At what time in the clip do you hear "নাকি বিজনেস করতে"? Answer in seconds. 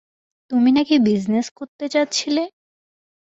0.71-1.85